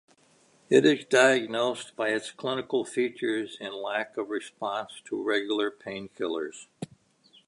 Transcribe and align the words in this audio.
It 0.67 0.83
is 0.83 1.05
diagnosed 1.05 1.95
by 1.95 2.09
its 2.09 2.31
clinical 2.31 2.83
features 2.83 3.55
and 3.61 3.71
lack 3.75 4.17
of 4.17 4.31
response 4.31 4.93
to 5.05 5.21
regular 5.21 5.69
painkillers. 5.69 6.65